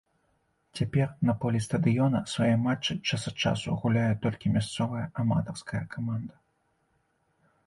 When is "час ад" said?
3.09-3.45